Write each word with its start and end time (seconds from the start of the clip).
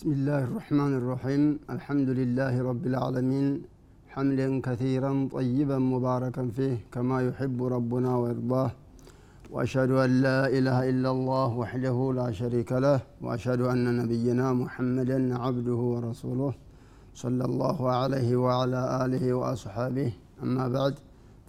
بسم 0.00 0.12
الله 0.12 0.44
الرحمن 0.48 0.92
الرحيم 1.00 1.42
الحمد 1.76 2.08
لله 2.20 2.54
رب 2.70 2.84
العالمين 2.86 3.46
حمدا 4.12 4.48
كثيرا 4.60 5.28
طيبا 5.32 5.78
مباركا 5.78 6.44
فيه 6.56 6.76
كما 6.92 7.18
يحب 7.28 7.58
ربنا 7.76 8.16
ويرضاه 8.16 8.70
واشهد 9.50 9.90
ان 9.90 10.10
لا 10.26 10.40
اله 10.56 10.78
الا 10.90 11.10
الله 11.16 11.48
وحده 11.62 11.96
لا 12.20 12.28
شريك 12.40 12.70
له 12.72 13.00
واشهد 13.24 13.60
ان 13.60 13.96
نبينا 14.00 14.46
محمدا 14.62 15.18
عبده 15.44 15.80
ورسوله 15.94 16.52
صلى 17.14 17.44
الله 17.50 17.78
عليه 18.00 18.30
وعلى 18.44 18.80
اله 19.04 19.24
واصحابه 19.40 20.10
اما 20.42 20.68
بعد 20.76 20.94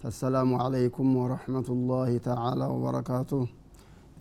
فالسلام 0.00 0.50
عليكم 0.54 1.06
ورحمه 1.16 1.68
الله 1.76 2.10
تعالى 2.18 2.66
وبركاته 2.74 3.61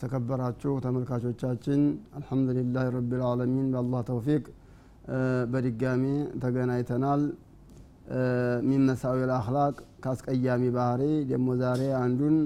የተከበራችሁ 0.02 0.72
ተመልካቾቻችን 0.84 1.82
አልሐምዱሊላህ 2.18 2.86
ረቢልዓለሚን 2.96 3.66
በአላህ 3.74 4.02
ተውፊቅ። 4.08 4.44
በድጋሚ 5.52 6.04
ተገናኝተናል። 6.42 7.22
ሚን 8.68 8.82
መሳዊል 8.88 9.32
አክላቅ 9.36 9.76
ከአስቀያሚ 10.04 10.64
ባህሪ 10.76 11.02
ደግሞ 11.30 11.50
ዛሬ 11.62 11.82
አንዱን 12.00 12.38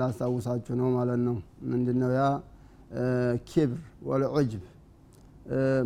ላስታውሳችሁ 0.00 0.74
ነው 0.80 0.88
ማለት 0.96 1.20
ነው። 1.24 1.36
ምንድነው 1.70 2.10
ያ? 2.16 2.24
ኪብር 3.48 3.80
ወልዑጅብ። 4.08 4.64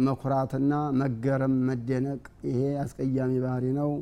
መኩራትና 0.07 0.73
መገረም 1.01 1.55
መደነቅ 1.69 2.23
ይሄ 2.49 2.61
አስቀያሚ 2.85 3.33
ባህሪ 3.45 3.67
ነው። 3.79 3.93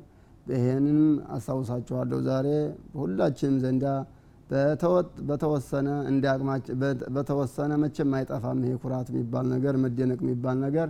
ይሄንም 0.52 1.02
አስታውሳችኋለሁ 1.30 2.20
ዛሬ 2.28 2.48
በሁላችንም 2.92 3.58
ዘንዳ 3.64 3.84
በተወሰነ 5.28 5.88
በተወሰነ 7.16 7.72
መቼም 7.82 8.12
አይጠፋም 8.18 8.60
ይሄ 8.64 8.74
ኩራት 8.82 9.08
የሚባል 9.12 9.46
ነገር 9.54 9.74
መደነቅ 9.84 10.18
የሚባል 10.24 10.56
ነገር። 10.66 10.88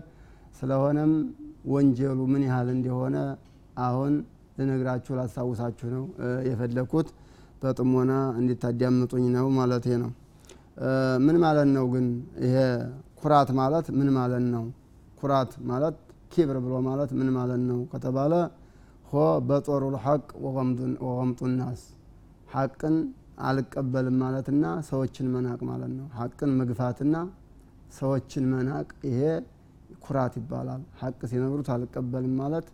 ስለሆነም 0.58 1.12
ወንጀሉ 1.72 2.20
ምን 2.32 2.42
ያህል 2.48 2.68
እንደሆነ 2.76 3.16
አሁን 3.80 4.12
ልነግራችሁ 4.58 5.12
ላስታውሳችሁ 5.18 5.88
ነው። 5.96 6.04
የፈለግኩት 6.48 7.08
በጥሞና 7.62 8.12
እንዲታዳምጡኝ 8.40 9.24
ነው 9.36 9.46
ማለት 9.58 9.86
ነው። 10.02 10.10
ምን 11.24 11.36
ማለት 11.44 11.68
ነው 11.76 11.86
ግን 11.94 12.06
ይሄ 12.44 12.56
ኩራት 13.20 13.50
ማለት 13.60 13.86
ምን 13.98 14.08
ማለት 14.18 14.44
ነው? 14.54 14.64
ኩራት 15.20 15.52
ማለት 15.70 15.96
ኪብር 16.32 16.56
ብሎ 16.64 16.74
ማለት 16.88 17.10
ምን 17.18 17.28
ማለት 17.36 17.62
ነው 17.70 17.80
ከተባለ 17.92 18.32
ሆ 19.06 19.14
በጦሩ 19.48 19.82
ልሐቅ 19.94 20.24
ወቀምጡ 20.44 21.40
ናስ። 21.54 21.80
ሐቅን 22.54 22.94
አልቀበልም 23.40 24.16
ማለትና 24.22 24.64
ሰዎችን 24.88 25.26
መናቅ 25.34 25.60
ማለት 25.68 25.92
ነው። 25.98 26.06
ሀቅን 26.18 26.50
መግፋትና 26.60 27.16
ሰዎችን 27.98 28.44
መናቅ 28.52 28.88
ይሄ 29.08 29.20
ኩራት 30.04 30.34
ይባላል። 30.40 30.82
ሀቅ 31.00 31.18
ሲነግሩት 31.30 31.68
አልቀበልም 31.74 32.34
ማለት 32.42 32.66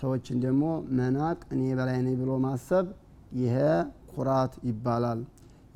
ሰዎችን 0.00 0.36
ደግሞ 0.44 0.64
መናቅ 0.98 1.38
እኔ 1.54 1.62
በላይ 1.78 1.98
ነኝ 2.06 2.14
ብሎ 2.20 2.32
ማሰብ 2.44 2.86
ይሄ 3.40 3.56
ኩራት 4.12 4.54
ይባላል። 4.68 5.20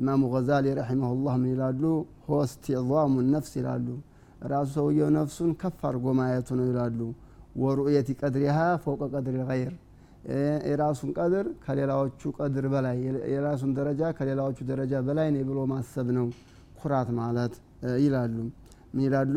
ኢማሙ 0.01 0.23
ገዛሊ 0.33 0.67
ረሒመሁላህ 0.79 1.35
ምን 1.43 1.51
ይላሉ? 1.53 1.83
ሆ 2.25 2.39
እስቲዕዛሙ 2.47 3.15
ነፍስ 3.33 3.53
ይላሉ። 3.61 3.87
ራሱ 4.53 4.69
ሰውየው 4.77 5.09
ነፍሱን 5.17 5.51
ከፍ 5.61 5.79
አድርጎ 5.89 6.07
ማየቱ 6.19 6.49
ነው 6.59 6.67
ይላሉ። 6.71 6.99
ወሩእየቲ 7.63 8.09
ቀድሪሃ 8.21 8.57
ፎቀ 8.85 9.01
ቀድሪ 9.15 9.37
ገይር 9.51 9.75
የራሱን 10.69 11.11
ቀድር 11.19 11.47
ከሌላዎቹ 11.65 12.31
ቀድር 12.39 12.65
በላይ 12.73 12.97
የራሱን 13.33 13.73
ደረጃ 13.79 14.11
ከሌላዎቹ 14.19 14.59
ደረጃ 14.71 15.03
በላይ 15.09 15.29
ነው 15.35 15.45
ብሎ 15.51 15.59
ማሰብ 15.73 16.09
ነው 16.17 16.27
ኩራት 16.81 17.09
ማለት 17.19 17.55
ይላሉ። 18.03 18.37
ምን 18.91 19.03
ይላሉ? 19.07 19.37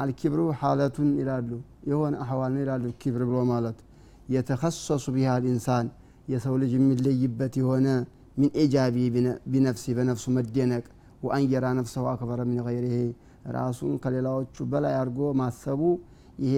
አልኪብሩ 0.00 0.40
ሐለቱን 0.60 1.08
ይላሉ። 1.20 1.50
የሆነ 1.90 2.14
አህዋል 2.24 2.52
ነው 2.54 2.62
ይላሉ 2.64 2.84
ኪብር 3.02 3.22
ብሎ 3.30 3.38
ማለት። 3.50 3.78
የተከሰሱ 4.34 5.04
ቢሃ 5.16 5.30
ልኢንሳን 5.42 5.86
የሰው 6.28 6.54
ልጅ 6.62 6.72
የሚለይበት 6.78 7.54
የሆነ 7.60 7.86
ሚን 8.36 8.50
ኤጃቢ 8.62 8.96
ቢነፍሲ 9.52 9.84
በነፍሱ 9.98 10.26
መደነቅ። 10.36 10.84
ወአንየራ 11.24 11.66
ነፍሰው 11.78 12.04
አክበረ 12.12 12.40
ሚን 12.50 12.60
ገይሪሄ 12.66 12.96
ራሱን 13.56 13.92
ከሌላዎቹ 14.02 14.56
በላይ 14.72 14.94
አድርጎ 15.00 15.20
ማሰቡ 15.40 15.80
ይሄ 16.44 16.54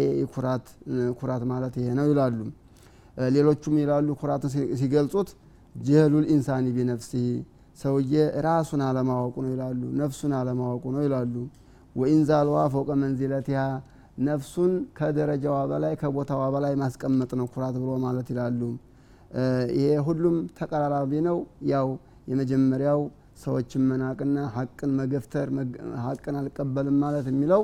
ኩራት 1.20 1.42
ማለት 1.52 1.74
ይሄ 1.80 1.88
ነው 1.98 2.06
ይላሉ 2.10 2.38
ሌሎቹም 3.16 3.74
ይላሉ 3.82 4.08
ኩራትን 4.20 4.50
ሲገልጹት 4.80 5.30
ጀህሉል 5.82 6.26
ኢንሳኒ 6.34 6.66
ቢነፍሲ 6.76 7.12
ሰውዬ 7.78 8.14
ራሱን 8.46 8.80
አለማወቁ 8.86 9.34
ነው 9.44 9.50
ይላሉ 9.54 9.82
ነፍሱን 10.00 10.32
አለማወቁ 10.38 10.84
ነው 10.94 11.02
ይላሉ። 11.06 11.34
ወኢንዛልዋ 11.96 12.58
ፎቀ 12.74 12.90
መንዚለቲሃ 13.02 13.62
ነፍሱን 14.26 14.72
ከደረጃዋ 14.98 15.58
በላይ 15.70 15.94
ከቦታዋ 16.00 16.42
በላይ 16.54 16.74
ማስቀመጥ 16.82 17.30
ነው 17.40 17.46
ኩራት 17.54 17.76
ብሎ 17.82 17.90
ማለት 18.04 18.26
ይላሉ። 18.32 18.60
ይሄ 19.76 19.90
ሁሉም 20.06 20.36
ተቀራራቢ 20.58 21.12
ነው። 21.28 21.38
ያው 21.72 21.88
የመጀመሪያው 22.30 23.00
ሰዎችን 23.42 23.82
መናቅና 23.90 24.38
ሀቅን 24.56 24.90
መገፍተር 24.98 25.48
ሀቅን 26.04 26.34
አልቀበልም 26.40 26.98
ማለት 27.04 27.26
የሚለው 27.30 27.62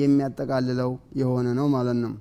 የሚያጠቃልለው 0.00 0.90
የሆነ 1.20 1.48
ነው 1.58 1.66
ማለት 1.74 1.98
ነው 2.04 2.12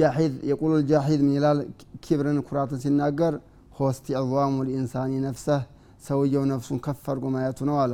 ጃሂድ 0.00 0.34
የቁሉ 0.50 0.72
ልጃሂድ 0.80 1.20
ምን 1.24 1.34
ይላል? 1.38 1.58
ኪብርን 2.04 2.38
ኩራትን 2.46 2.78
ሲናገር 2.84 3.34
ሆስቲዕዛሙ 3.78 4.54
ልኢንሳኒ 4.66 5.12
ነፍሰህ 5.26 5.62
ሰውየው 6.06 6.44
ነፍሱን 6.52 6.78
ከፍ 6.84 7.04
አድርጎ 7.10 7.24
ማየቱ 7.34 7.58
ነው 7.68 7.76
አለ። 7.82 7.92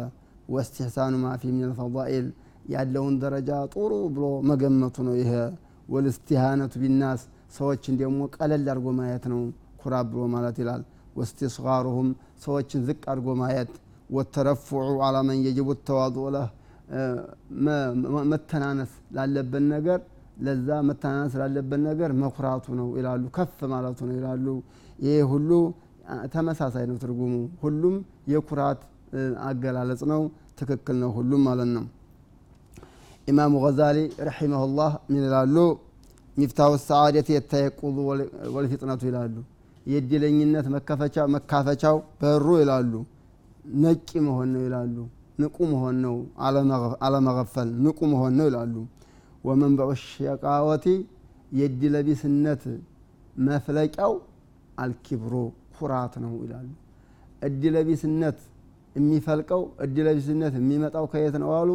ወስትሕሳኑ 0.54 1.14
ማፊ 1.22 1.42
ምን 1.54 1.64
ልፈዳኢል 1.70 2.26
ያለውን 2.74 3.14
ደረጃ 3.22 3.50
ጥሩ 3.72 3.92
ብሎ 4.14 4.24
መገመቱ 4.50 4.96
ነው 5.08 5.14
ይሄ። 5.20 5.32
ወልስቲሃነቱ 5.88 6.72
ቢናስ 6.82 7.20
ሰዎችን 7.56 7.94
ደግሞ 8.00 8.20
ቀለል 8.34 8.64
አድርጎ 8.64 8.86
ማየት 8.98 9.24
ነው 9.32 9.40
ኩራት 9.80 10.06
ብሎ 10.12 10.22
ማለት 10.34 10.56
ይላል። 10.62 10.82
ወስቲስጋሩሁም 11.16 12.08
ሰዎችን 12.44 12.80
ዝቅ 12.88 13.02
አድርጎ 13.12 13.28
ማየት። 13.40 13.70
ወተረፉዑ 14.10 14.78
አላ 15.06 15.16
መን 15.28 15.38
የጅቡ 15.46 15.68
ተዋضኡ 15.88 16.24
መተናነስ 18.32 18.92
ላለበት 19.16 19.64
ነገር 19.74 20.00
ለዛ 20.36 20.68
መተናነስ 20.88 21.30
ስላለበት 21.34 21.80
ነገር 21.86 22.10
መኩራቱ 22.20 22.66
ነው 22.80 22.88
ይላሉ 22.98 23.22
ከፍ 23.36 23.58
ማለቱ 23.72 23.98
ነው 24.08 24.14
ይላሉ። 24.18 24.46
ይሄ 25.04 25.16
ሁሉ 25.32 25.50
ተመሳሳይ 26.34 26.84
ነው 26.90 26.96
ትርጉሙ። 27.02 27.32
ሁሉም 27.62 27.94
የኩራት 28.32 28.80
አገላለጽ 29.46 30.02
ነው። 30.12 30.22
ትክክል 30.60 30.96
ነው 31.02 31.10
ሁሉም 31.16 31.40
ማለት 31.48 31.70
ነው። 31.76 31.84
ኢማሙ 33.28 33.54
ገዛሊ 33.64 33.98
ረሒመሁላህ 34.26 34.92
ምን 35.10 35.22
ይላሉ? 35.26 35.56
ሚፍታው 36.36 36.72
ሰዓደት 36.86 37.28
የተየቁዙ 37.34 37.96
ወልፊጥነቱ 38.54 39.02
ይላሉ። 39.10 39.34
የእድለኝነት 39.86 40.66
መካፈቻው 41.34 41.96
በሩ 42.20 42.46
ይላሉ። 42.62 42.92
ነቂ 43.82 44.08
መሆን 44.26 44.48
ነው 44.54 44.62
ይላሉ። 44.66 44.96
ንቁ 45.40 45.56
መሆን 45.72 45.96
ነው። 46.04 46.16
አለመገፈል 47.06 47.70
ንቁ 47.84 47.98
መሆን 48.12 48.34
ነው 48.38 48.46
ይላሉ 48.50 48.74
ወመንበዑ 49.46 49.90
ሸቃወቲ 50.04 50.86
የእድለቢስነት 51.58 52.62
መፍለቂያው 53.46 54.12
አልኪብሮ 54.82 55.34
ኩራት 55.76 56.14
ነው 56.24 56.32
ይላሉ። 56.44 56.68
እድለቢስነት 57.42 58.38
የሚፈልቀው 58.96 59.62
እድለቢስነት 59.84 60.54
የሚመጣው 60.58 61.04
ከየት 61.12 61.36
ነው 61.42 61.50
አሉ? 61.58 61.70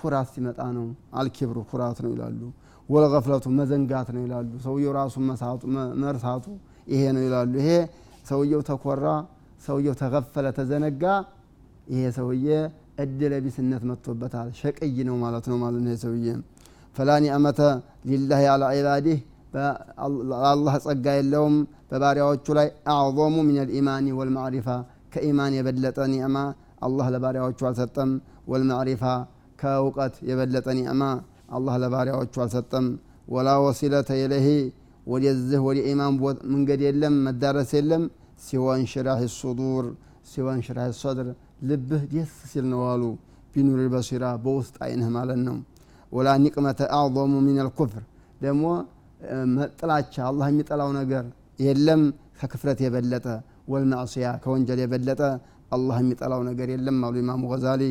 ኩራት 0.00 0.28
ሲመጣ 0.34 0.60
ነው። 0.76 0.86
አልኪብሩ 1.18 1.58
ኩራት 1.70 1.98
ነው 2.04 2.10
ይላሉ። 2.14 2.40
ወልገፍለቱ 2.88 3.44
መዘንጋት 3.58 4.08
ነው 4.14 4.22
ይላሉ። 4.26 4.50
ሰውየው 4.64 4.92
ራሱን 4.98 5.24
መርሳቱ 6.02 6.44
ይሄ 6.92 7.02
ነው 7.16 7.22
ይላሉ። 7.26 7.52
ይሄ 7.60 7.68
ሰውየው 8.30 8.62
ተኮራ 8.68 9.04
ሰውየው 9.66 9.94
ተገፈለ 10.00 10.46
ተዘነጋ 10.58 11.04
ይሄ 11.88 12.02
ሰውዬ 12.18 12.46
እድለቢስነት 13.02 13.82
መጥቶበታል። 13.90 14.48
ሸቅይ 14.60 14.96
ነው 15.08 15.16
ማለት 15.24 15.44
ነው 15.50 15.56
ማለት 15.62 15.82
ነው 15.84 15.94
ሰውዬ 16.04 16.26
ፈላ 16.96 17.10
ኒዕመተ 17.24 17.60
ሊላህ 18.08 18.42
አላ 18.52 18.64
ዒባዲህ። 18.76 19.18
አላህ 20.50 20.74
ጸጋ 20.84 21.06
የለውም። 21.18 21.54
በባሪያዎቹ 21.90 22.46
ላይ 22.58 22.68
አዕظሙ 22.92 23.34
ምን 23.42 23.56
ልኢማኒ 23.60 24.06
ወልማዕሪፋ 24.18 24.68
ከኢማን 25.14 25.52
የበለጠ 25.58 25.98
ኒዕማ 26.12 26.36
አላህ 26.86 27.06
ለባሪያዎቹ 27.14 27.60
አልሰጠም። 27.68 28.10
ወልማዕሪፋ 28.50 29.02
ከእውቀት 29.60 30.14
የበለጠ 30.28 30.68
ኒዕማ 30.78 31.02
አላህ 31.56 31.74
ለባሪያዎቹ 31.82 32.34
አልሰጠም። 32.44 32.86
ወላ 33.28 33.48
ወሲለተ 33.64 34.10
ኢለይህ 34.20 34.48
ወደዚህ 35.06 35.60
ወደ 35.66 35.78
ኢማን 35.90 36.14
መንገድ 36.52 36.80
የለም 36.86 37.14
መዳረስ 37.26 37.70
የለም። 37.78 38.02
ሲወን 38.44 38.82
ሽራህ 38.92 39.20
ሱዱር 39.36 39.84
ሲወን 40.30 40.60
ሽራህ 40.66 40.90
ሰድር 41.00 41.28
ልብህ 41.68 42.02
ደስ 42.12 42.32
ሲል 42.50 42.66
ነው 42.72 42.82
አሉ። 42.90 43.02
ቢኑር 43.54 43.80
በሲራ 43.92 44.24
በውስጥ 44.44 44.76
አይንህ 44.84 45.08
ማለት 45.16 45.40
ነው 45.46 45.56
ወላ 46.12 46.28
ኒቅመተ 46.44 46.80
አዕظሙ 46.96 47.32
ምን 47.44 47.58
ልኩፍር 47.66 48.02
ደግሞ 48.42 48.64
ጥላቻ 49.78 50.14
አላህ 50.28 50.46
የሚጠላው 50.52 50.90
ነገር 50.98 51.24
የለም 51.58 52.02
ከክፍረት 52.40 52.78
የበለጠ 52.84 53.26
ወልማዕስያ 53.72 54.28
ከወንጀል 54.44 54.80
የበለጠ 54.82 55.20
አላህ 55.76 55.96
የሚጠላው 56.02 56.40
ነገር 56.48 56.68
የለም 56.74 56.98
አሉ 57.06 57.16
ኢማሙ 57.22 57.42
ገዛሊ። 57.52 57.82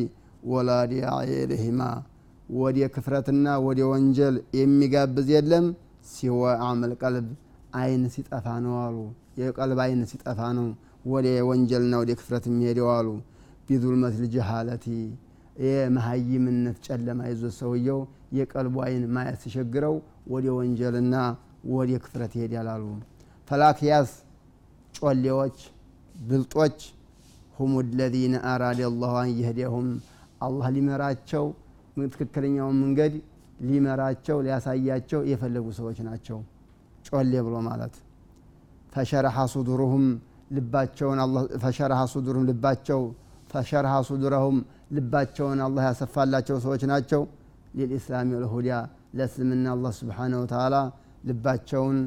ወላ 0.50 0.70
ዲያየ 0.90 1.30
ኢለይሂማ 1.42 1.80
ወደ 2.56 2.78
ክፍረትና 2.94 3.46
ወደ 3.66 3.80
ወንጀል 3.92 4.36
የሚጋብዝ 4.58 5.28
የለም 5.34 5.66
ሲወ 6.10 6.40
አመል 6.66 6.92
ቀልብ 7.02 7.26
አይን 7.78 8.02
ሲጠፋ 8.14 8.46
ነው 8.64 8.74
አሉ። 8.84 8.96
የቀልብ 9.40 9.78
አይን 9.84 10.00
ሲጠፋ 10.10 10.40
ነው 10.58 10.66
ወደ 11.12 11.28
ወንጀልና 11.48 11.94
ወደ 12.02 12.10
ክፍረት 12.20 12.44
የሚሄደው 12.50 12.88
አሉ። 12.96 13.08
ቢዙልመት 13.68 14.14
ልጅሃለቲ 14.22 14.86
የመሀይምነት 15.64 16.76
ጨለማ 16.86 17.20
ይዞ 17.30 17.44
ሰውየው 17.58 18.00
የቀልቡ 18.38 18.76
አይን 18.84 19.04
ማየት 19.14 19.38
ሲቸግረው 19.42 19.96
ወደ 20.32 20.46
ወንጀልና 20.58 21.14
ወደ 21.72 21.90
ክፍረት 22.04 22.32
ይሄዳል 22.38 22.68
አሉ። 22.74 22.84
ፈላክያስ 23.48 24.10
ጮሌዎች 24.98 25.58
ብልጦች 26.22 26.78
ሁም 27.58 27.72
ለዚነ 27.98 28.34
አራደ 28.52 28.80
አላሁ 28.90 29.12
አን 29.20 29.30
የህዲያሁም 29.40 29.88
አላህ 30.46 30.66
ሊመራቸው 30.76 31.44
ትክክለኛውን 32.06 32.76
መንገድ 32.82 33.14
ሊመራቸው 33.68 34.36
ሊያሳያቸው 34.46 35.20
የፈለጉ 35.30 35.66
ሰዎች 35.78 35.98
ናቸው። 36.08 36.38
ጮሌ 37.08 37.32
ብሎ 37.46 37.56
ማለት 37.68 37.94
ፈሸረሐ 38.92 39.36
ሱዱሩሁም 39.52 40.04
ልባቸውን 40.56 41.18
ፈሸረሐ 41.62 42.00
ሱዱሩሁም 42.12 42.46
ልባቸው 42.50 43.00
ፈሸረሐ 43.52 43.94
ሱዱረሁም 44.08 44.56
ልባቸውን 44.96 45.60
አላህ 45.66 45.82
ያሰፋላቸው 45.88 46.56
ሰዎች 46.64 46.82
ናቸው። 46.92 47.22
ሊልኢስላሚ 47.76 48.28
ወልሁዲያ 48.36 48.74
ለእስልምና 49.18 49.66
አላህ 49.74 49.92
ስብሓነ 49.98 50.32
ወተዓላ 50.42 50.76
ልባቸውን 51.28 51.98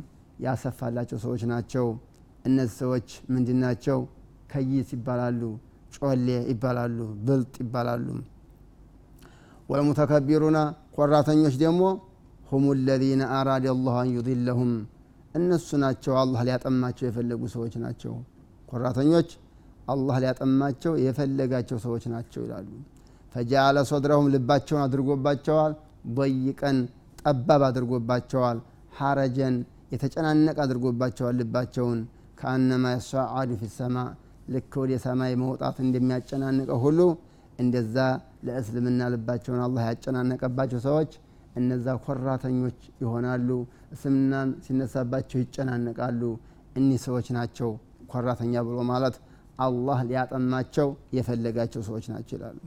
ያሰፋላቸው 0.46 1.18
ሰዎች 1.26 1.42
ናቸው። 1.52 1.86
እነዚህ 2.46 2.76
ሰዎች 2.82 3.08
ምንድን 3.34 3.60
ናቸው? 3.66 4.00
ከይስ 4.52 4.90
ይባላሉ 4.96 5.42
ጮሌ 5.96 6.28
ይባላሉ 6.52 6.98
ብልጥ 7.28 7.54
ይባላሉ። 7.64 8.08
ወልሙተከቢሩና 9.70 10.58
ቆራተኞች 10.98 11.56
ደግሞ 11.64 11.82
ሁም 12.50 12.66
ለዚነ 12.88 13.22
አራደ 13.38 13.66
አላሁ 13.74 13.96
አን 14.02 14.10
ዩድለሁም 14.16 14.72
እነሱ 15.36 15.70
ናቸው 15.84 16.14
አላህ 16.22 16.42
ሊያጠማቸው 16.48 17.06
የፈለጉ 17.08 17.42
ሰዎች 17.56 17.74
ናቸው። 17.84 18.14
ቆራተኞች 18.70 19.30
አላህ 19.88 20.16
ሊያጠማቸው 20.22 20.94
የፈለጋቸው 21.06 21.78
ሰዎች 21.84 22.04
ናቸው 22.14 22.42
ይላሉ። 22.46 22.70
ፈጃአለ 23.36 23.78
ሶድረሁም 23.90 24.28
ልባቸውን 24.34 24.82
አድርጎባቸዋል 24.86 25.74
በይቀን 26.18 26.78
ጠባብ 27.22 27.62
አድርጎባቸዋል 27.70 28.58
ሐረጀን 29.00 29.56
የተጨናነቅ 29.94 30.58
አድርጎባቸዋል 30.66 31.36
ልባቸውን። 31.42 32.00
ከአነማ 32.40 32.86
የሰዓዱ 32.94 33.52
ፊ 33.60 33.68
ሰማ 33.76 33.98
ልክ 34.54 34.74
ወደ 34.82 34.94
ሰማይ 35.06 35.34
መውጣት 35.44 35.78
እንደሚያጨናንቀው 35.86 36.80
ሁሉ 36.86 37.00
እንደዛ 37.60 37.96
ለእስልምና 38.48 39.02
ልባቸውን 39.14 39.62
አላህ 39.66 39.84
ያጨናነቀባቸው 39.90 40.80
ሰዎች 40.88 41.12
እነዛ 41.60 41.88
ኮራተኞች 42.06 42.80
ይሆናሉ። 43.02 43.50
እስልምናን 43.96 44.50
ሲነሳባቸው 44.66 45.38
ይጨናነቃሉ። 45.44 46.22
እኒህ 46.80 47.00
ሰዎች 47.06 47.28
ናቸው 47.38 47.70
ኮራተኛ 48.12 48.54
ብሎ 48.68 48.78
ማለት 48.90 49.16
አላህ 49.60 50.00
ሊያጠማቸው 50.08 50.88
የፈለጋቸው 51.18 51.82
ሰዎች 51.88 52.06
ናቸው 52.14 52.36
ይላሉ። 52.38 52.58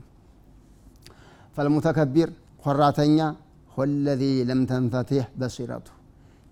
ፈልሙተከቢር 1.57 2.29
ኮራተኛ 2.65 3.19
ሆለዚ 3.75 4.21
ለም 4.49 4.61
ተንፈትሕ 4.69 5.25
በሲረቱ። 5.39 5.87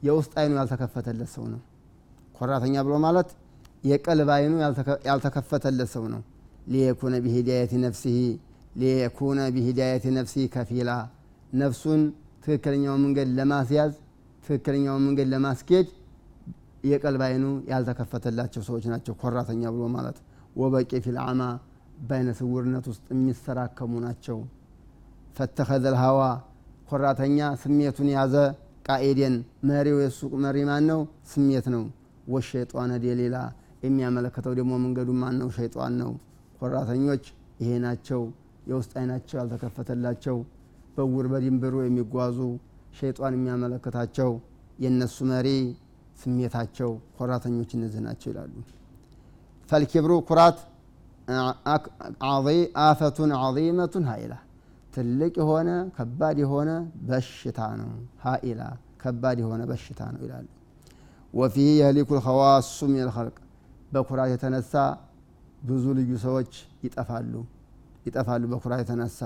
የውስጥ 0.04 0.34
አይኑ 0.42 0.54
ያልተከፈተለት 0.60 1.30
ሰው 1.36 1.46
ነው። 1.54 1.62
ኮራተኛ 2.36 2.76
ብሎ 2.88 2.96
ማለት 3.06 3.30
የቀልብ 3.84 4.30
አይኑ 4.36 4.54
ያልተከፈተለት 5.10 5.90
ሰው 5.96 6.06
ነው። 6.14 6.22
ሊየኩነ 6.68 7.16
ቢሂዳየት 7.26 7.74
ነፍሲሂ 7.86 8.20
ሊየኩነ 8.82 9.40
ቢሂዳየት 9.56 10.06
ነፍሲሂ 10.18 10.46
ከፊላ። 10.56 10.90
ነፍሱን 11.54 12.02
ትክክለኛውን 12.44 13.02
መንገድ 13.06 13.30
ለማስያዝ 13.38 13.94
ትክክለኛውን 14.44 15.04
መንገድ 15.08 15.28
ለማስኬድ 15.34 15.88
የቀልብ 16.84 17.22
አይኑ 17.28 17.44
ያልተከፈተላቸው 17.72 18.62
ሰዎች 18.68 18.84
ናቸው 18.92 19.14
ኮራተኛ 19.22 19.62
ብሎ 19.76 19.84
ማለት 19.96 20.18
ወበቂ 20.58 20.92
ፊልዓማ 21.06 21.42
በአይነ 22.08 22.30
ስውርነት 22.40 22.86
ውስጥ 22.92 23.06
የሚሰራከሙ 23.14 23.94
ናቸው። 24.06 24.38
ፈተኸዘ 25.38 25.86
ልሀዋ 25.94 26.22
ኮራተኛ 26.90 27.40
ስሜቱን 27.62 28.10
ያዘ 28.16 28.36
ቃኤዴን 28.88 29.36
መሪው 29.70 29.98
የሱ 30.04 30.20
መሪ 30.44 30.58
ማን 30.70 30.84
ነው 30.92 31.02
ስሜት 31.32 31.66
ነው። 31.74 31.84
ወሸይጧን 32.34 32.92
ደሌላ 33.04 33.38
የሚያመለክተው 33.84 34.54
ደግሞ 34.60 34.74
መንገዱ 34.84 35.10
ማን 35.22 35.36
ነው 35.42 35.50
ሸይጧን 35.58 35.94
ነው። 36.02 36.12
ኮራተኞች 36.60 37.26
ይሄ 37.62 37.72
ናቸው። 37.86 38.22
የውስጥ 38.70 38.94
አይናቸው 39.00 39.36
ያልተከፈተላቸው 39.40 40.38
በውር 40.96 41.28
በድንብሩ 41.34 41.76
የሚጓዙ 41.84 42.40
ሸይጧን 43.00 43.36
የሚያመለክታቸው 43.38 44.32
የእነሱ 44.84 45.18
መሪ 45.32 45.48
ስሜታቸው 46.22 46.90
ኮራተኞች 47.18 47.70
እነዚህ 47.78 48.02
ናቸው 48.08 48.30
ይላሉ 48.32 48.54
ፈልኪብሩ 49.70 50.12
ኩራት 50.30 50.58
አፈቱን 52.84 53.32
ዓظመቱን 53.40 54.06
ሀኢላ 54.10 54.34
ትልቅ 54.94 55.34
የሆነ 55.42 55.70
ከባድ 55.98 56.38
የሆነ 56.44 56.70
በሽታ 57.08 57.60
ነው። 57.82 57.90
ሀኢላ 58.24 58.62
ከባድ 59.02 59.38
የሆነ 59.44 59.62
በሽታ 59.72 60.02
ነው 60.14 60.22
ይላሉ። 60.26 60.48
ወፊህ 61.34 61.70
የህሊኩ 61.80 62.10
ልኸዋሱ 62.18 62.78
ልኸልቅ 63.00 63.36
በኩራት 63.92 64.30
የተነሳ 64.34 64.74
ብዙ 65.68 65.86
ልዩ 65.98 66.12
ሰዎች 66.26 66.52
ይጠፋሉ። 66.86 67.34
ይጠፋሉ 68.08 68.44
በኩራት 68.52 68.82
የተነሳ። 68.84 69.20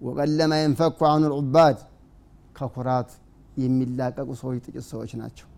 ወቀለማ 0.00 0.52
የንፈኩ 0.60 0.98
አኑ 1.10 1.22
ልዑባድ። 1.32 1.78
ከኩራት 2.56 3.10
የሚላቀቁ 3.62 4.28
ሰዎች 4.40 4.58
ጥቂት 4.66 4.84
ሰዎች 4.92 5.10
ናቸው። 5.20 5.48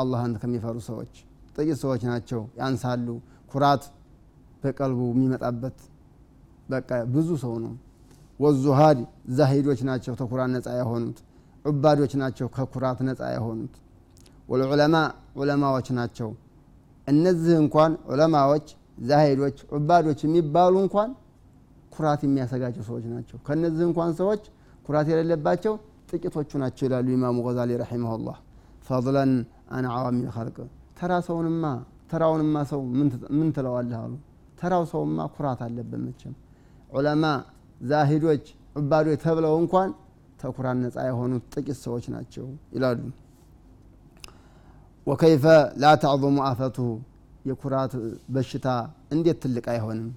አላህን 0.00 0.32
ከሚፈሩ 0.42 0.76
ሰዎች 0.88 1.12
ጥቂት 1.56 1.78
ሰዎች 1.82 2.02
ናቸው 2.10 2.40
ያንሳሉ። 2.60 3.06
ኩራት 3.52 3.82
በቀልቡ 4.62 5.00
የሚመጣበት 5.12 5.78
በቃ 6.68 6.90
ብዙ 7.14 7.28
ሰው 7.42 7.54
ነው። 7.64 7.72
ወዙሃድ 8.40 8.98
ዛሂዶች 9.38 9.80
ናቸው 9.88 10.12
ከኩራት 10.20 10.50
ነፃ 10.54 10.66
የሆኑት 10.78 11.18
ዑባዶች 11.64 12.12
ናቸው 12.22 12.46
ከኩራት 12.54 13.00
ነፃ 13.08 13.20
የሆኑት። 13.34 13.74
ወልዑለማ 14.48 14.96
ዑለማዎች 15.40 15.88
ናቸው። 15.98 16.30
እነዚህ 17.08 17.54
እንኳን 17.62 17.92
ዑለማዎች 18.10 18.66
ዛሂዶች 19.02 19.58
ዑባዶች 19.76 20.20
የሚባሉ 20.26 20.74
እንኳን 20.84 21.10
ኩራት 21.92 22.20
የሚያሰጋቸው 22.26 22.82
ሰዎች 22.88 23.04
ናቸው። 23.14 23.36
ከነዚህ 23.46 23.84
እንኳን 23.88 24.10
ሰዎች 24.20 24.42
ኩራት 24.86 25.08
የሌለባቸው 25.12 25.74
ጥቂቶቹ 26.10 26.50
ናቸው 26.62 26.84
ይላሉ 26.86 27.06
ኢማሙ 27.16 27.36
ገዛሊ 27.46 27.72
ረሒመሁላህ። 27.82 28.38
ፈضለን 28.86 29.32
አን 29.70 29.84
ዓዋሚል 29.92 30.28
ኸልቅ 30.36 30.56
ተራ 30.96 31.12
ሰውንማ 31.26 31.64
ተራውንማ 32.10 32.56
ሰው 32.70 32.80
ምን 33.36 33.48
ትለዋለህ 33.56 33.98
አሉ። 34.02 34.12
ተራው 34.60 34.84
ሰውማ 34.90 35.18
ኩራት 35.34 35.60
አለበት 35.66 36.00
መቼም። 36.04 36.34
ዑለማ 36.92 37.24
ዛሂዶች 37.82 38.44
ዑባዶች 38.76 39.18
ተብለው 39.24 39.54
እንኳን 39.62 39.88
ተኩራት 40.40 40.76
ነፃ 40.82 40.96
የሆኑት 41.08 41.44
ጥቂት 41.54 41.78
ሰዎች 41.84 42.04
ናቸው 42.14 42.46
ይላሉ። 42.74 43.00
ወከይፈ 45.06 45.44
ላ 45.82 45.94
ተዕظሙ 46.02 46.36
አፈቱሁ 46.48 46.88
የኩራት 47.48 47.92
በሽታ 48.34 48.66
እንዴት 49.14 49.38
ትልቅ 49.44 49.64
አይሆንም? 49.72 50.10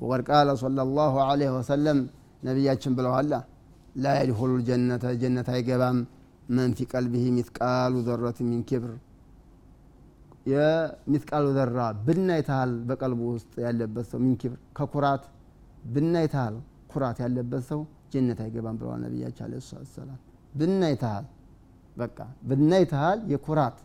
ወቀድ 0.00 0.22
ቃለ 0.28 0.50
صለ 0.62 0.78
ላሁ 0.90 1.14
ዐለይሂ 1.26 1.50
ወሰለም 1.56 1.98
ነቢያችን 2.42 2.92
ብለዋላ 2.98 3.32
ላ 3.96 4.14
የድኹሉ 4.18 4.50
ልጀነተ 4.60 5.04
ጀነት 5.22 5.48
አይገባም። 5.54 5.98
መን 6.56 6.70
ፊ 6.76 6.86
ቀልቢህ 6.92 7.24
ሚትቃሉ 7.36 7.94
ዘረት 8.06 8.38
ሚን 8.46 8.62
ኪብር 8.68 8.92
የሚትቃሉ 10.46 11.46
ዘራ 11.56 11.78
ብናይተሃል 12.06 12.70
በቀልቡ 12.88 13.20
ውስጥ 13.34 13.52
ያለበት 13.64 14.06
ሰው 14.10 14.18
ሚን 14.22 14.34
ከኩራት 14.78 15.24
ብናይተሃል 15.94 16.54
ኩራት 16.92 17.18
ያለበት 17.24 17.62
ሰው 17.70 17.80
ጀነት 18.12 18.38
አይገባም 18.44 18.76
ብለዋል 18.80 19.00
ነቢያችን 19.04 19.44
አለ 19.46 19.54
ሰላም 19.92 20.18
ብናይተሃል 20.60 21.26
በቃ 21.96 22.18
ብናይተሃል 22.50 23.18
የኩራት 23.32 23.76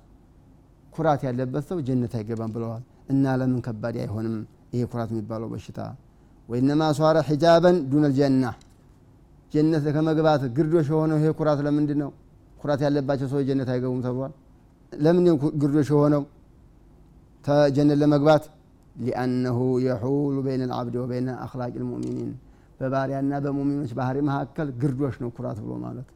ኩራት 0.93 1.21
ያለበት 1.27 1.63
ሰው 1.69 1.77
ጀነት 1.87 2.13
አይገባም 2.19 2.51
ብለዋል። 2.55 2.83
እና 3.13 3.33
ለምን 3.39 3.59
ከባድ 3.65 3.95
አይሆንም 4.03 4.35
ይሄ 4.73 4.83
ኩራት 4.91 5.09
የሚባለው 5.13 5.47
በሽታ? 5.53 5.79
ወይነማ 6.49 6.81
ሷረ 6.97 7.17
ሒጃበን 7.29 7.77
ዱነ 7.91 8.05
ልጀና 8.11 8.45
ጀነት 9.53 9.85
ከመግባት 9.95 10.41
ግርዶሽ 10.57 10.87
የሆነው 10.93 11.17
ይሄ 11.21 11.27
ኩራት 11.39 11.59
ለምንድን 11.67 11.99
ነው 12.03 12.09
ኩራት 12.61 12.81
ያለባቸው 12.85 13.27
ሰዎች 13.33 13.45
ጀነት 13.49 13.69
አይገቡም 13.73 14.01
ተብሏል። 14.05 14.33
ለምን 14.91 15.25
ግርዶሽ 15.61 15.89
የሆነው 15.93 16.21
ጀነት 17.75 17.97
ለመግባት 18.01 18.43
ሊአነሁ 18.95 19.57
የሑሉ 19.85 20.35
በይነ 20.45 20.63
ልዓብድ 20.69 20.95
ወበይነ 21.01 21.29
አክላቅ 21.45 21.73
ልሙእሚኒን። 21.81 22.31
በባሪያና 22.79 23.33
በሙሚኖች 23.43 23.91
ባህሪ 23.99 24.17
መካከል 24.27 24.67
ግርዶሽ 24.81 25.15
ነው 25.23 25.29
ኩራት 25.35 25.57
ብሎ 25.63 25.73
ማለት። 25.83 26.07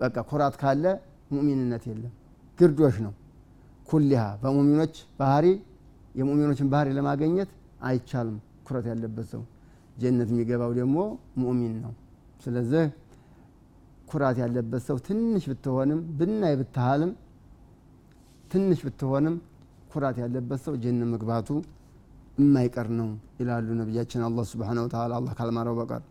በቃ 0.00 0.16
ኩራት 0.30 0.54
ካለ 0.60 0.84
ሙእሚንነት 1.32 1.84
የለም። 1.90 2.12
ግርዶሽ 2.58 2.96
ነው። 3.04 3.12
ኩሊሃ 3.88 4.22
በሙሚኖች 4.42 4.94
ባህሪ 5.20 5.46
የሙሚኖችን 6.14 6.68
ባህሪ 6.72 6.88
ለማገኘት 6.98 7.50
አይቻልም 7.86 8.36
ኩረት 8.66 8.86
ያለበት 8.90 9.26
ሰው። 9.32 9.42
ጀነት 9.98 10.28
የሚገባው 10.32 10.70
ደግሞ 10.78 10.96
ሙእሚን 11.42 11.74
ነው። 11.84 11.92
ስለዚህ 12.44 12.84
ኩራት 14.08 14.36
ያለበት 14.42 14.82
ሰው 14.88 14.96
ትንሽ 15.06 15.44
ብትሆንም 15.50 16.00
ብናይ 16.18 16.54
ብትሃልም 16.60 17.12
ትንሽ 18.50 18.80
ብትሆንም 18.86 19.36
ኩራት 19.94 20.16
ያለበት 20.22 20.60
ሰው 20.64 20.74
ጀነ 20.82 21.02
መግባቱ 21.12 21.48
የማይቀር 22.38 22.88
ነው 22.98 23.08
ይላሉ 23.40 23.68
ነቢያችን 23.80 24.22
አላህ 24.28 24.44
ስብሓነ 24.52 24.78
ወተዓላ 24.86 25.12
አላህ 25.20 25.32
ካልማረው 25.38 25.74
በቀር 25.80 26.02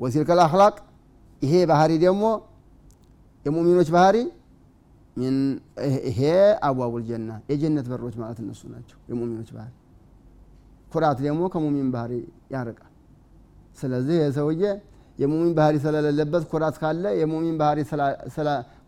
ወሲልከል 0.00 0.40
አክላቅ 0.44 0.74
ይሄ 1.42 1.54
ባህሪ 1.70 1.92
ደግሞ 2.04 2.24
የሙሚኖች 3.44 3.88
ባህሪ 3.94 4.16
ይሄ 6.04 6.20
አቧቡል 6.68 7.02
ጀና 7.08 7.30
የጀነት 7.50 7.86
በሮች 7.90 8.14
ማለት 8.22 8.38
እነሱ 8.44 8.62
ናቸው 8.72 8.98
የሙሚኖች 9.10 9.50
ባህሪ። 9.56 9.72
ኩራት 10.92 11.18
ደግሞ 11.26 11.42
ከሙሚን 11.52 11.88
ባህሪ 11.94 12.12
ያርቃል። 12.54 12.90
ስለዚህ 13.78 14.16
የሰውዬ 14.22 14.64
የሙሚን 15.18 15.52
ባህሪ 15.58 15.74
ስለሌለበት 15.84 16.44
ኩራት 16.52 16.76
ካለ 16.82 17.04
የሙሚን 17.20 17.56
ባህሪ 17.60 17.78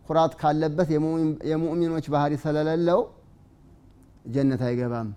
ኩራት 0.09 0.33
ካለበት 0.41 0.89
የሙእሚኖች 1.51 2.05
ባህሪ 2.13 2.33
ስለሌለው 2.43 2.99
ጀነት 4.27 4.61
አይገባም። 4.67 5.09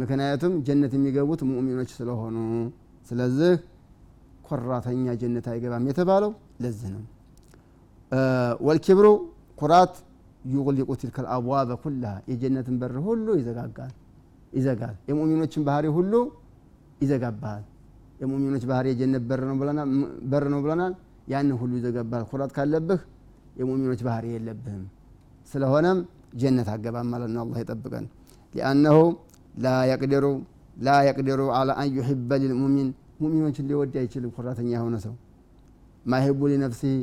ምክንያቱም 0.00 0.52
ጀነት 0.66 0.92
የሚገቡት 0.96 1.40
ሙእሚኖች 1.48 1.90
ስለሆኑ። 1.98 2.36
ስለዚህ 3.06 3.52
ኮራተኛ 4.46 5.06
ጀነት 5.20 5.46
አይገባም 5.52 5.84
የተባለው 5.90 6.30
ለዚህ 6.62 6.88
ነው። 6.94 7.02
ወልኪብሩ 8.66 9.06
ኩራት 9.58 9.94
ዩቅሊቁ 10.52 10.90
ትልከል 11.00 11.26
አብዋበ 11.34 11.70
ኩላሃ። 11.82 12.14
የጀነትን 12.30 12.76
በር 12.80 12.94
ሁሉ 13.06 13.26
ይዘጋጋል 13.40 13.92
ይዘጋል። 14.52 14.96
የሙእሚኖችን 15.08 15.62
ባህሪ 15.68 15.86
ሁሉ 15.96 16.12
ይዘጋባል። 17.00 17.62
የሙእሚኖች 18.20 18.64
ባህሪ 18.70 18.86
የጀነት 18.92 19.22
በር 19.28 19.42
ነው 20.52 20.58
ብለናል። 20.62 20.92
ያንን 21.32 21.54
ሁሉ 21.60 21.72
ይዘጋባል። 21.80 22.22
ኩራት 22.30 22.50
ካለብህ 22.56 23.00
የሙእሚኖች 23.58 24.00
ባህሪ 24.06 24.26
የለብህም። 24.34 24.84
ስለሆነም 25.48 25.98
ጀነት 26.34 26.68
አገባም 26.74 27.08
ማለት 27.12 27.30
ነው። 27.34 27.40
አላህ 27.44 27.58
ይጠብቀን 27.62 28.04
ሊአነሁ 28.54 28.98
ላ 29.64 29.68
የቅድሩ 29.90 30.26
ላ 30.76 30.94
የቅድሩ 31.08 31.42
አላ 31.58 31.70
አን 31.80 31.88
ዩሕበ 31.98 32.38
ልልሙሚን 32.42 32.88
ሙሚኖችን 33.22 33.64
ሊወድ 33.70 33.94
አይችልም 34.02 34.30
ኩራተኛ 34.36 34.70
የሆነ 34.76 34.96
ሰው 35.04 35.14
ማይህቡ 36.04 36.40
ሊነፍሲህ 36.52 36.94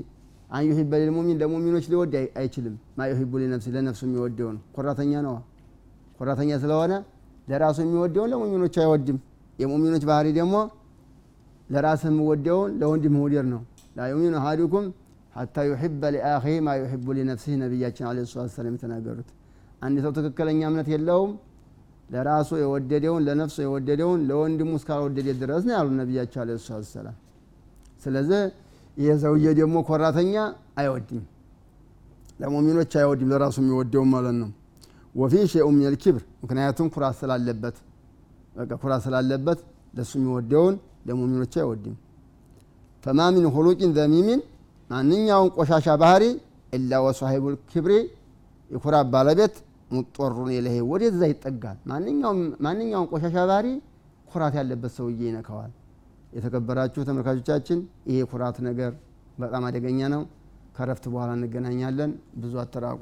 አን 0.50 0.64
ዩሂበ 0.70 0.92
ልልሙሚን 1.02 1.38
ለሙሚኖች 1.42 1.86
ሊወድ 1.92 2.14
አይችልም 2.42 2.76
ማ 2.98 3.08
ዩሂቡ 3.12 3.32
ሊነፍሲ 3.42 3.68
ለነፍሱ 3.76 4.02
የሚወደውን 4.08 4.58
ኩራተኛ 4.76 5.12
ነዋ 5.26 5.36
ኩራተኛ 6.20 6.52
ስለሆነ 6.64 6.94
ለራሱ 7.48 7.78
የሚወደውን 7.86 8.30
ለሙሚኖች 8.34 8.76
አይወድም 8.84 9.18
የሙሚኖች 9.60 10.04
ባህሪ 10.10 10.28
ደግሞ 10.40 10.56
ለራስህ 11.70 12.10
የሚወደውን 12.14 12.72
ለወንድም 12.82 13.14
መውደድ 13.18 13.48
ነው 13.54 13.62
ላ 13.96 14.08
ዩሚኑ 14.12 14.34
አሃዱኩም 14.42 14.86
ሐታ 15.34 15.66
ዩሕበ 15.70 16.02
ሊአኺ 16.16 16.46
ማ 16.68 16.76
ዩሕቡ 16.82 17.08
ሊነፍሲህ 17.18 17.56
ነቢያችን 17.64 18.06
አለ 18.10 18.26
ሰላት 18.32 18.52
ሰላም 18.58 18.74
የተናገሩት 18.78 19.30
አንድ 19.82 19.98
ሰው 20.06 20.12
ትክክለኛ 20.18 20.62
እምነት 20.70 20.88
የለውም። 20.94 21.32
ለራሱ 22.10 22.50
የወደደውን 22.62 23.22
ለነፍሱ 23.28 23.58
የወደደውን 23.66 24.22
ለወንድሙ 24.30 24.72
እስካልወደደ 24.80 25.28
ድረስ 25.42 25.64
ነው 25.68 25.74
ያሉ 25.78 25.90
ነቢያቸው 26.00 26.40
አለ 26.44 26.52
ሰላት 26.62 26.88
ሰላም 26.94 27.18
ስለዚህ 28.04 28.42
ይህ 28.98 29.12
ሰውዬ 29.24 29.46
ደግሞ 29.60 29.76
ኮራተኛ 29.90 30.34
አይወድም 30.80 31.22
ለሙሚኖች 32.40 32.92
አይወድም 33.00 33.30
ለራሱ 33.34 33.58
የሚወደው 33.64 34.04
ማለት 34.14 34.36
ነው። 34.42 34.50
ወፊ 35.16 35.34
ሸኡ 35.52 35.68
ምን 35.72 35.86
ልኪብር 35.94 36.24
ምክንያቱም 36.44 36.88
ኩራት 36.96 37.16
ስላለበት 37.22 37.78
በቃ 38.56 38.72
ኩራት 38.82 39.02
ስላለበት 39.06 39.60
ለሱ 39.94 40.12
የሚወደውን 40.20 40.76
ለሙሚኖች 41.08 41.54
አይወድም። 41.62 41.96
ፈማ 43.04 43.20
ሚን 43.36 43.46
ሁሉቂን 43.56 43.92
ዘሚሚን 43.98 44.40
ማንኛውን 44.90 45.50
ቆሻሻ 45.58 45.88
ባህሪ 46.02 46.24
ኢላ 46.74 46.94
ወሳሂቡ 47.06 47.44
ክብሪ 47.72 47.94
የኩራት 48.72 49.08
ባለቤት 49.14 49.56
ሙጦሩን 49.92 50.50
የለሄ 50.56 50.76
ወደዛ 50.92 51.22
ይጠጋል። 51.32 51.78
ማንኛውም 52.66 53.08
ቆሻሻ 53.12 53.38
ባህሪ 53.50 53.68
ኩራት 54.32 54.56
ያለበት 54.60 54.92
ሰውዬ 54.98 55.22
ይነካዋል። 55.30 55.72
የተከበራችሁ 56.36 57.04
ተመልካቾቻችን 57.08 57.80
ይሄ 58.10 58.18
ኩራት 58.32 58.58
ነገር 58.68 58.92
በጣም 59.40 59.64
አደገኛ 59.70 60.10
ነው። 60.16 60.24
ከረፍት 60.78 61.06
በኋላ 61.14 61.32
እንገናኛለን። 61.38 62.12
ብዙ 62.42 62.54
አተራቁ 62.64 63.02